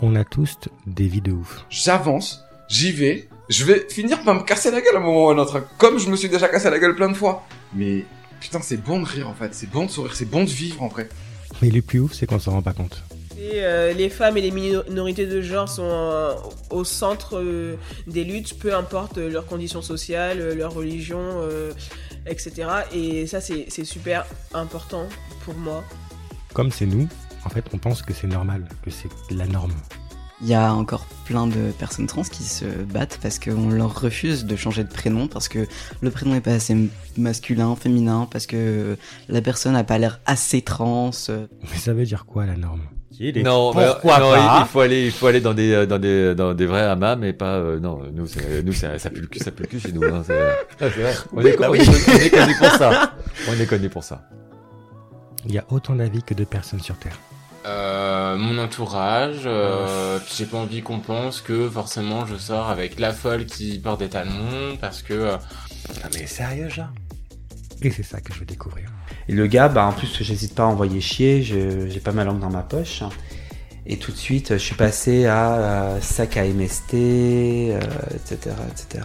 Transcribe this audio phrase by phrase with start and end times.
[0.00, 1.64] On a tous des vies de ouf.
[1.70, 5.28] J'avance, j'y vais, je vais finir par me casser la gueule à un moment ou
[5.30, 5.66] à un autre.
[5.76, 7.44] Comme je me suis déjà cassé la gueule plein de fois.
[7.74, 8.04] Mais
[8.40, 10.82] putain, c'est bon de rire en fait, c'est bon de sourire, c'est bon de vivre
[10.82, 11.08] en vrai.
[11.60, 13.02] Mais le plus ouf, c'est qu'on s'en rend pas compte.
[13.40, 16.34] Et, euh, les femmes et les minorités de genre sont euh,
[16.70, 17.76] au centre euh,
[18.06, 21.42] des luttes, peu importe leurs conditions sociales, leur religion,
[22.26, 22.52] etc.
[22.94, 25.08] Et ça, c'est super important
[25.44, 25.82] pour moi.
[26.52, 27.08] Comme c'est nous,
[27.44, 29.72] en fait, on pense que c'est normal, que c'est la norme.
[30.40, 34.44] Il y a encore plein de personnes trans qui se battent parce qu'on leur refuse
[34.44, 35.66] de changer de prénom, parce que
[36.00, 36.76] le prénom n'est pas assez
[37.16, 38.96] masculin, féminin, parce que
[39.28, 41.10] la personne n'a pas l'air assez trans.
[41.28, 42.82] Mais ça veut dire quoi la norme?
[43.42, 44.60] Non, pourquoi pas?
[44.60, 47.32] il faut aller, il faut aller dans des, dans des, dans des vrais hammams et
[47.32, 48.26] pas, euh, non, nous,
[48.64, 50.04] nous, ça pue le cul, ça pue le cul chez nous.
[50.04, 51.14] Hein, c'est vrai.
[51.32, 53.14] On, est, bah on, est, connu pour ça.
[53.48, 54.22] On est connu pour ça.
[55.46, 57.18] Il y a autant d'avis que de personnes sur Terre.
[57.66, 63.12] Euh, mon entourage, euh, j'ai pas envie qu'on pense que forcément je sors avec la
[63.12, 65.12] folle qui porte des talons parce que.
[65.12, 65.36] Euh...
[66.02, 66.88] Ah mais sérieux, genre
[67.82, 68.90] Et c'est ça que je veux découvrir.
[69.28, 72.40] Et le gars, bah en plus j'hésite pas à envoyer chier, j'ai pas ma langue
[72.40, 73.02] dans ma poche.
[73.86, 76.94] Et tout de suite, je suis passé à euh, sac à MST,
[78.14, 78.54] etc.
[78.70, 79.04] etc.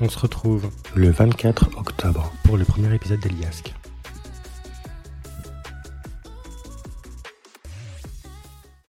[0.00, 3.72] On se retrouve le 24 octobre pour le premier épisode d'Eliasque.